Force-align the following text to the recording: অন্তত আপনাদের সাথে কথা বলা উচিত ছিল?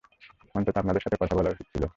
অন্তত 0.55 0.75
আপনাদের 0.77 1.01
সাথে 1.01 1.17
কথা 1.21 1.33
বলা 1.35 1.49
উচিত 1.49 1.67
ছিল? 1.73 1.83